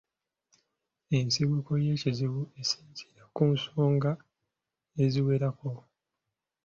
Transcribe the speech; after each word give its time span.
Ensibuko 1.17 1.71
y’ekizibu 1.83 2.41
esinziira 2.61 3.23
ku 3.35 3.43
nsonga 3.55 4.11
eziwerako. 5.03 5.69